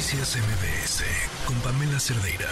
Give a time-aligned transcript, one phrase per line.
[0.00, 1.04] Noticias MBS
[1.44, 2.48] con Pamela Cerdeira.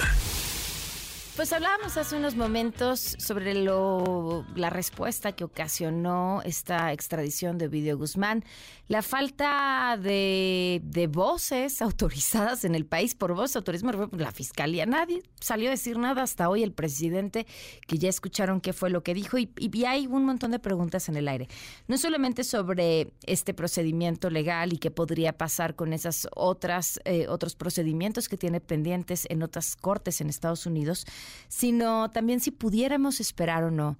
[1.38, 7.96] Pues hablábamos hace unos momentos sobre lo, la respuesta que ocasionó esta extradición de Ovidio
[7.96, 8.44] Guzmán,
[8.88, 15.22] la falta de, de, voces autorizadas en el país por voz autorismo, la fiscalía, nadie
[15.38, 16.64] salió a decir nada hasta hoy.
[16.64, 17.46] El presidente,
[17.86, 19.38] que ya escucharon qué fue lo que dijo.
[19.38, 21.46] Y, y hay un montón de preguntas en el aire,
[21.86, 27.54] no solamente sobre este procedimiento legal y qué podría pasar con esas otras eh, otros
[27.54, 31.06] procedimientos que tiene pendientes en otras cortes en Estados Unidos,
[31.48, 33.98] sino también si pudiéramos esperar o no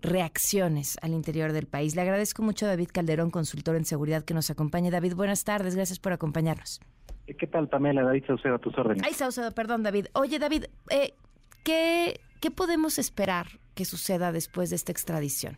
[0.00, 1.96] reacciones al interior del país.
[1.96, 4.90] Le agradezco mucho a David Calderón, consultor en seguridad, que nos acompañe.
[4.90, 6.80] David, buenas tardes, gracias por acompañarnos.
[7.26, 8.02] ¿Qué tal, Pamela?
[8.02, 9.02] David Saucedo, a tus órdenes.
[9.04, 10.06] Ay, Saucedo, perdón, David.
[10.14, 11.12] Oye, David, eh,
[11.62, 15.56] ¿qué, ¿qué podemos esperar que suceda después de esta extradición?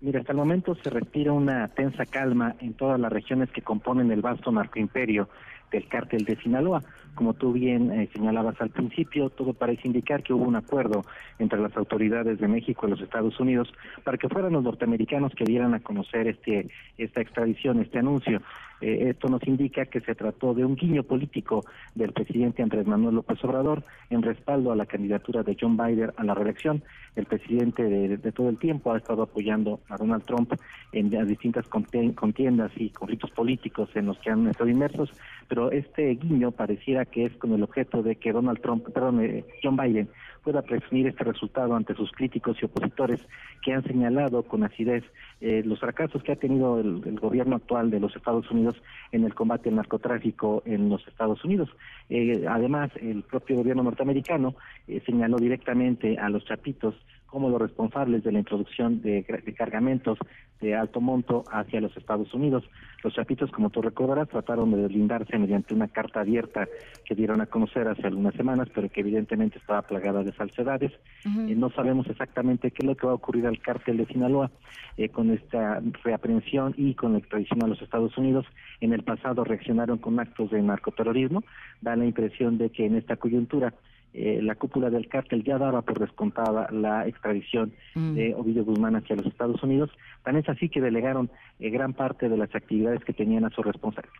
[0.00, 4.12] Mira, hasta el momento se respira una tensa calma en todas las regiones que componen
[4.12, 5.28] el vasto narcoimperio
[5.70, 6.82] del cártel de Sinaloa.
[7.14, 11.04] Como tú bien eh, señalabas al principio, todo parece indicar que hubo un acuerdo
[11.38, 13.72] entre las autoridades de México y los Estados Unidos
[14.04, 18.40] para que fueran los norteamericanos que dieran a conocer este esta extradición, este anuncio.
[18.80, 23.16] Eh, esto nos indica que se trató de un guiño político del presidente Andrés Manuel
[23.16, 26.82] López Obrador en respaldo a la candidatura de John Biden a la reelección.
[27.16, 30.52] El presidente de, todo el tiempo ha estado apoyando a Donald Trump
[30.92, 35.12] en las distintas contiendas y conflictos políticos en los que han estado inmersos,
[35.48, 39.44] pero este guiño pareciera que es con el objeto de que Donald Trump, perdón, eh,
[39.62, 40.08] John Biden
[40.48, 43.20] pueda presumir este resultado ante sus críticos y opositores
[43.62, 45.04] que han señalado con acidez
[45.40, 48.76] eh, los fracasos que ha tenido el, gobierno actual de los Estados Unidos
[49.12, 51.68] en el combate al narcotráfico en los Estados Unidos.
[52.08, 54.54] Eh, además, el propio gobierno norteamericano
[54.86, 56.94] eh, señaló directamente a los chapitos
[57.28, 59.24] como los responsables de la introducción de,
[59.56, 60.18] cargamentos
[60.60, 62.64] de alto monto hacia los Estados Unidos.
[63.04, 66.66] Los chapitos, como tú recordarás, trataron de deslindarse mediante una carta abierta
[67.04, 70.90] que dieron a conocer hace algunas semanas, pero que evidentemente estaba plagada de falsedades.
[71.24, 74.50] Eh, no sabemos exactamente qué es lo que va a ocurrir al cártel de Sinaloa
[74.96, 78.46] eh, con esta reaprehensión y con la extradición a los Estados Unidos.
[78.80, 81.44] En el pasado reaccionaron con actos de narcoterrorismo.
[81.82, 83.74] Da la impresión de que en esta coyuntura
[84.14, 88.14] eh, la cúpula del cártel ya daba por descontada la extradición mm.
[88.14, 89.90] de Ovidio Guzmán hacia los Estados Unidos.
[90.24, 93.62] Tan es así que delegaron eh, gran parte de las actividades que tenían a su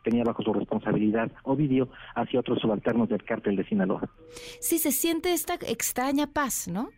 [0.04, 4.08] tenía bajo su responsabilidad Ovidio hacia otros subalternos del cártel de Sinaloa.
[4.60, 6.90] Sí, se siente esta extraña paz, ¿no?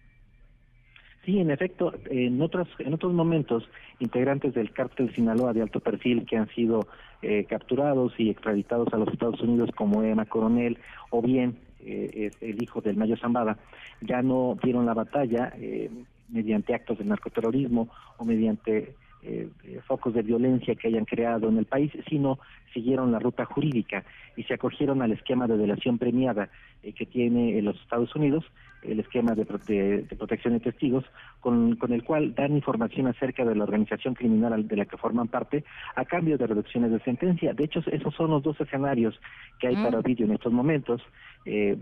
[1.24, 3.68] Sí, en efecto, en otros en otros momentos
[3.98, 6.86] integrantes del cártel Sinaloa de alto perfil que han sido
[7.22, 10.78] eh, capturados y extraditados a los Estados Unidos como Emma Coronel
[11.10, 13.58] o bien eh, es el hijo del Mayo Zambada,
[14.00, 15.90] ya no dieron la batalla eh,
[16.28, 19.48] mediante actos de narcoterrorismo o mediante eh,
[19.86, 22.38] focos de violencia que hayan creado en el país, sino
[22.72, 24.04] siguieron la ruta jurídica
[24.36, 26.48] y se acogieron al esquema de delación premiada
[26.82, 28.44] que tiene los Estados Unidos,
[28.82, 31.04] el esquema de, protección de testigos,
[31.40, 35.28] con, con, el cual dan información acerca de la organización criminal de la que forman
[35.28, 35.64] parte
[35.96, 37.52] a cambio de reducciones de sentencia.
[37.52, 39.20] De hecho, esos son los dos escenarios
[39.58, 41.02] que hay para Ovidio en estos momentos
[41.44, 41.76] eh,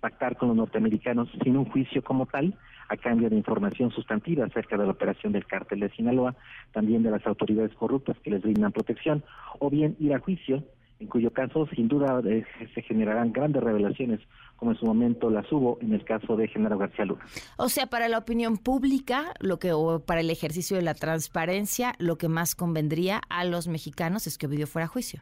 [0.00, 2.54] pactar con los norteamericanos sin un juicio como tal,
[2.88, 6.34] a cambio de información sustantiva acerca de la operación del cártel de Sinaloa,
[6.72, 9.24] también de las autoridades corruptas que les brindan protección,
[9.58, 10.64] o bien ir a juicio,
[11.00, 14.20] en cuyo caso sin duda eh, se generarán grandes revelaciones,
[14.56, 17.24] como en su momento las hubo en el caso de Genaro García Luna.
[17.56, 21.94] O sea, para la opinión pública, lo que o para el ejercicio de la transparencia,
[21.98, 25.20] lo que más convendría a los mexicanos es que Ovidio fuera a juicio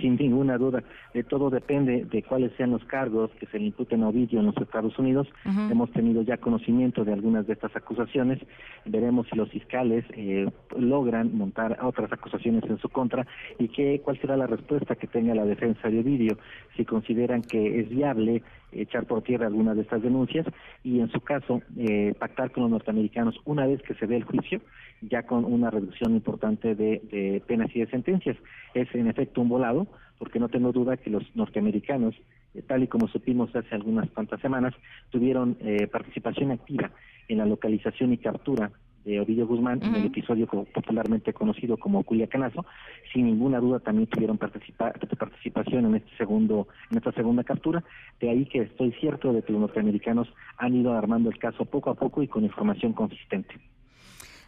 [0.00, 0.82] sin ninguna duda.
[1.12, 4.46] de todo depende de cuáles sean los cargos que se le imputen a Ovidio en
[4.46, 5.28] los Estados Unidos.
[5.44, 8.38] Hemos tenido ya conocimiento de algunas de estas acusaciones.
[8.84, 13.26] Veremos si los fiscales eh, logran montar otras acusaciones en su contra
[13.58, 16.38] y qué, cuál será la respuesta que tenga la defensa de Ovidio,
[16.76, 18.42] si consideran que es viable
[18.74, 20.46] echar por tierra algunas de estas denuncias
[20.82, 24.24] y en su caso eh, pactar con los norteamericanos una vez que se dé el
[24.24, 24.60] juicio
[25.08, 28.36] ya con una reducción importante de, penas y de sentencias.
[28.74, 29.86] Es en efecto un volado,
[30.18, 32.14] porque no tengo duda que los norteamericanos,
[32.54, 34.74] eh, tal y como supimos hace algunas cuantas semanas,
[35.10, 36.90] tuvieron eh, participación activa
[37.28, 38.70] en la localización y captura
[39.04, 42.64] de Ovidio Guzmán en el episodio popularmente conocido como Culiacanazo,
[43.12, 47.84] sin ninguna duda también tuvieron participación en este segundo en esta segunda captura,
[48.20, 51.90] de ahí que estoy cierto de que los norteamericanos han ido armando el caso poco
[51.90, 53.54] a poco y con información consistente.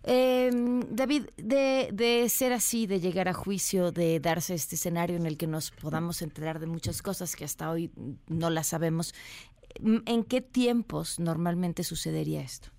[0.09, 0.51] Eh,
[0.89, 5.37] David, de, de ser así, de llegar a juicio, de darse este escenario en el
[5.37, 7.91] que nos podamos enterar de muchas cosas que hasta hoy
[8.29, 9.15] no las sabemos,
[9.83, 12.76] ¿en qué tiempos normalmente sucedería esto?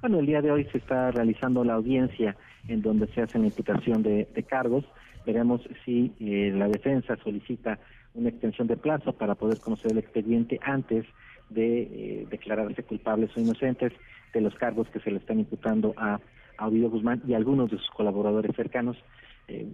[0.00, 2.36] Bueno, el día de hoy se está realizando la audiencia
[2.68, 4.84] en donde se hace la imputación de, cargos.
[5.24, 7.78] Veremos si eh, la defensa solicita
[8.14, 11.06] una extensión de plazo para poder conocer el expediente antes
[11.48, 13.92] de eh, declararse culpables o inocentes
[14.32, 16.20] de los cargos que se le están imputando a,
[16.58, 18.96] a Ovidio Guzmán y algunos de sus colaboradores cercanos.
[19.48, 19.66] Eh,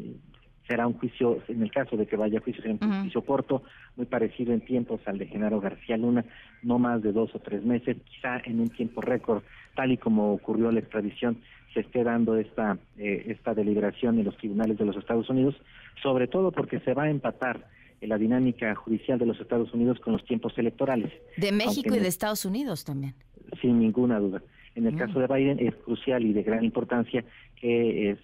[0.67, 3.62] será un juicio, en el caso de que vaya a juicio, será un juicio corto,
[3.97, 6.25] muy parecido en tiempos al de Genaro García Luna,
[6.62, 9.43] no más de dos o tres meses, quizá en un tiempo récord,
[9.75, 11.38] tal y como ocurrió la extradición,
[11.75, 15.55] se esté dando esta, eh, esta deliberación en los tribunales de los Estados Unidos,
[16.03, 17.67] sobre todo porque se va a empatar
[18.00, 21.12] en la dinámica judicial de los Estados Unidos con los tiempos electorales.
[21.37, 23.14] De México y de Estados Unidos también.
[23.61, 24.43] Sin ninguna duda.
[24.75, 24.99] En el mm.
[24.99, 27.25] caso de Biden es crucial y de gran importancia
[27.56, 28.17] que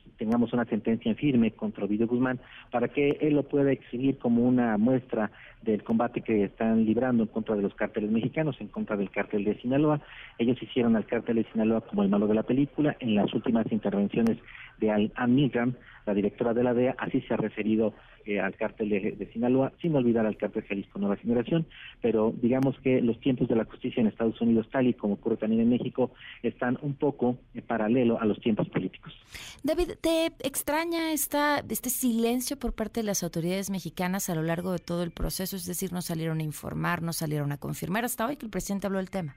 [0.47, 2.39] una sentencia en firme contra Ovidio Guzmán
[2.71, 5.31] para que él lo pueda exhibir como una muestra
[5.63, 9.45] del combate que están librando en contra de los cárteles mexicanos, en contra del cártel
[9.45, 10.01] de Sinaloa.
[10.39, 12.97] Ellos hicieron al cártel de Sinaloa como el malo de la película.
[13.01, 14.39] En las últimas intervenciones
[14.79, 15.75] de Al Milgram,
[16.07, 19.95] la directora de la DEA, así se ha referido eh, al cártel de, Sinaloa, sin
[19.95, 21.67] olvidar al cártel Jalisco Nueva Generación,
[22.03, 25.37] pero digamos que los tiempos de la justicia en Estados Unidos, tal y como ocurre
[25.37, 26.11] también en México,
[26.43, 29.15] están un poco en paralelo a los tiempos políticos.
[29.63, 34.73] David, ¿te extraña esta, este silencio por parte de las autoridades mexicanas a lo largo
[34.73, 35.57] de todo el proceso?
[35.57, 38.87] Es decir, no salieron a informar, no salieron a confirmar hasta hoy que el presidente
[38.87, 39.37] habló del tema.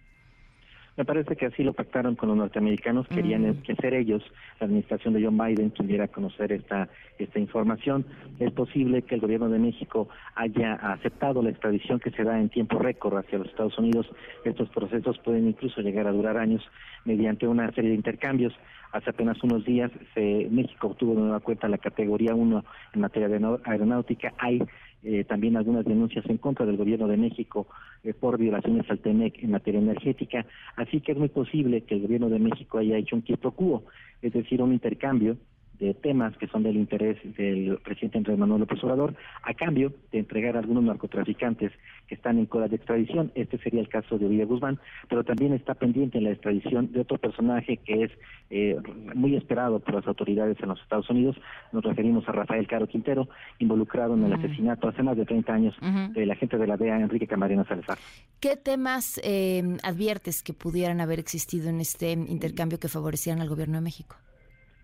[0.98, 3.62] Me parece que así lo pactaron con los norteamericanos, querían mm.
[3.62, 4.22] que ser ellos,
[4.60, 8.06] la administración de John Biden, quien diera a conocer esta, esta información.
[8.40, 12.50] Es posible que el gobierno de México haya aceptado la extradición que se da en
[12.50, 14.06] tiempo récord hacia los Estados Unidos.
[14.44, 16.62] Estos procesos pueden incluso llegar a durar años
[17.06, 18.54] mediante una serie de intercambios.
[18.92, 23.60] Hace apenas unos días México obtuvo de nueva cuenta la categoría 1 en materia de
[23.64, 24.34] aeronáutica.
[24.38, 24.62] Hay
[25.04, 27.68] eh, también algunas denuncias en contra del gobierno de México
[28.04, 30.46] eh, por violaciones al TEMEC en materia energética,
[30.76, 33.84] así que es muy posible que el gobierno de México haya hecho un quieto quo,
[34.22, 35.38] es decir, un intercambio
[35.82, 40.20] de temas que son del interés del presidente Andrés Manuel López Obrador, a cambio de
[40.20, 41.72] entregar a algunos narcotraficantes
[42.08, 43.32] que están en cola de extradición.
[43.34, 44.80] Este sería el caso de Ovidio Guzmán,
[45.10, 48.12] pero también está pendiente la extradición de otro personaje que es
[48.52, 48.78] eh,
[49.16, 51.36] muy esperado por las autoridades en los Estados Unidos.
[51.72, 55.76] Nos referimos a Rafael Caro Quintero, involucrado en el asesinato hace más de 30 años
[56.14, 57.98] de la gente de la DEA, Enrique Camarena Salazar.
[58.40, 63.78] ¿Qué temas eh, adviertes que pudieran haber existido en este intercambio que favorecieran al gobierno
[63.78, 64.16] de México?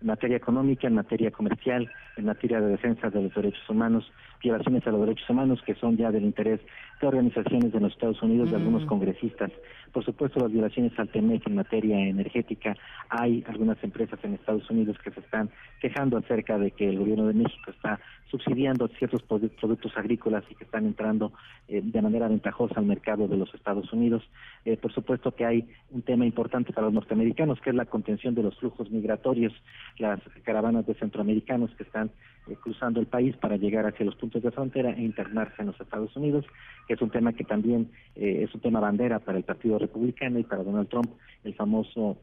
[0.00, 4.10] En materia económica, en materia comercial, en materia de defensa de los derechos humanos,
[4.42, 6.60] violaciones a los derechos humanos que son ya del interés
[7.00, 9.50] de organizaciones de los Estados Unidos, de algunos congresistas.
[9.92, 12.76] Por supuesto, las violaciones al TEMEC en materia energética.
[13.08, 15.50] Hay algunas empresas en Estados Unidos que se están
[15.80, 17.98] quejando acerca de que el gobierno de México está
[18.30, 21.32] subsidiando ciertos productos agrícolas y que están entrando
[21.68, 24.22] eh, de manera ventajosa al mercado de los Estados Unidos.
[24.64, 28.34] Eh, por supuesto que hay un tema importante para los norteamericanos, que es la contención
[28.34, 29.54] de los flujos migratorios,
[29.98, 32.10] las caravanas de centroamericanos que están
[32.50, 35.80] eh, cruzando el país para llegar hacia los puntos de frontera e internarse en los
[35.80, 36.44] Estados Unidos,
[36.86, 40.44] que es un tema que también es un tema bandera para el Partido Republicano y
[40.44, 41.10] para Donald Trump,
[41.44, 42.18] el famoso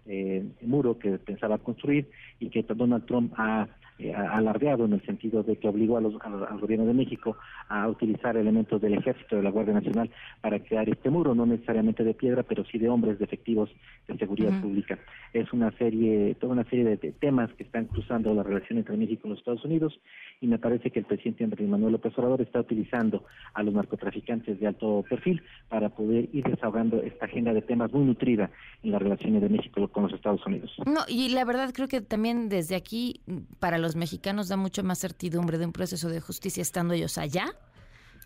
[0.61, 3.67] muro que pensaba construir y que Donald Trump ha
[3.97, 7.37] eh, alardeado en el sentido de que obligó a los, al gobierno de México
[7.69, 10.09] a utilizar elementos del ejército de la Guardia Nacional
[10.41, 13.69] para crear este muro, no necesariamente de piedra, pero sí de hombres, de efectivos
[14.07, 14.99] de seguridad pública.
[15.33, 19.21] Es una serie, toda una serie de, temas que están cruzando la relación entre México
[19.25, 19.97] y los Estados Unidos
[20.41, 24.59] y me parece que el presidente Andrés Manuel López Obrador está utilizando a los narcotraficantes
[24.59, 28.51] de alto perfil para poder ir desahogando esta agenda de temas muy nutrida
[28.83, 30.71] en las relaciones de México con los Estados Unidos.
[30.85, 33.21] No, y la verdad creo que también desde aquí,
[33.59, 37.53] para los mexicanos da mucho más certidumbre de un proceso de justicia estando ellos allá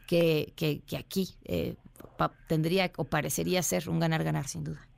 [0.07, 1.35] que, que, aquí.
[1.43, 1.75] Eh,
[2.47, 4.88] tendría o parecería ser un ganar-ganar, sin duda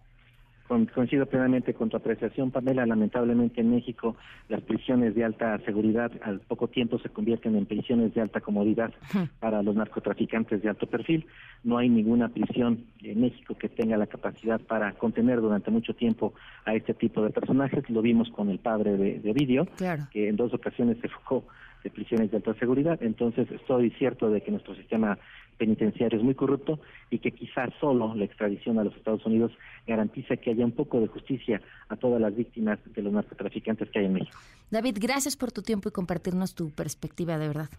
[0.94, 2.86] coincido plenamente con tu apreciación, Pamela.
[2.86, 4.16] Lamentablemente en México
[4.50, 8.94] las prisiones de alta seguridad al poco tiempo se convierten en prisiones de alta comodidad
[9.40, 11.26] para los narcotraficantes de alto perfil.
[11.64, 16.34] No hay ninguna prisión en México que tenga la capacidad para contener durante mucho tiempo
[16.66, 17.90] a este tipo de personajes.
[17.90, 19.68] Lo vimos con el padre de, de Ovidio,
[20.12, 21.44] que en dos ocasiones se fugó
[21.84, 23.02] de prisiones de alta seguridad.
[23.02, 25.18] Entonces, estoy cierto de que nuestro sistema
[25.62, 26.80] penitenciario es muy corrupto
[27.12, 29.52] y que quizás solo la extradición a los Estados Unidos
[29.86, 34.00] garantiza que haya un poco de justicia a todas las víctimas de los narcotraficantes que
[34.00, 34.40] hay en México.
[34.72, 37.70] David, gracias por tu tiempo y compartirnos tu perspectiva, de verdad.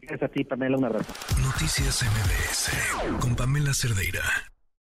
[0.00, 0.78] Gracias a ti, Pamela.
[0.78, 1.12] Un abrazo.
[1.42, 4.22] Noticias MBS con Pamela Cerdeira.